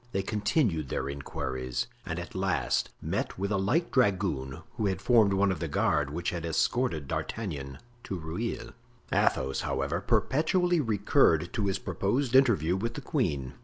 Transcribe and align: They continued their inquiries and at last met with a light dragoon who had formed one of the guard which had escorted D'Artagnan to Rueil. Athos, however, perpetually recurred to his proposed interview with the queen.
They 0.13 0.23
continued 0.23 0.89
their 0.89 1.07
inquiries 1.07 1.85
and 2.07 2.17
at 2.17 2.33
last 2.33 2.89
met 3.03 3.37
with 3.37 3.51
a 3.51 3.57
light 3.57 3.91
dragoon 3.91 4.63
who 4.73 4.87
had 4.87 4.99
formed 4.99 5.31
one 5.33 5.51
of 5.51 5.59
the 5.59 5.67
guard 5.67 6.09
which 6.09 6.31
had 6.31 6.43
escorted 6.43 7.07
D'Artagnan 7.07 7.77
to 8.05 8.17
Rueil. 8.17 8.71
Athos, 9.11 9.59
however, 9.61 10.01
perpetually 10.01 10.79
recurred 10.81 11.53
to 11.53 11.67
his 11.67 11.77
proposed 11.77 12.35
interview 12.35 12.75
with 12.75 12.95
the 12.95 13.01
queen. 13.01 13.53